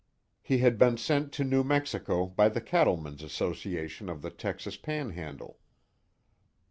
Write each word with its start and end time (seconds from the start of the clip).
He 0.41 0.57
had 0.57 0.79
been 0.79 0.97
sent 0.97 1.31
to 1.33 1.43
New 1.43 1.63
Mexico 1.63 2.25
by 2.25 2.49
the 2.49 2.59
Cattlemen's 2.59 3.21
Association 3.21 4.09
of 4.09 4.23
the 4.23 4.31
Texas 4.31 4.75
Panhandle. 4.75 5.59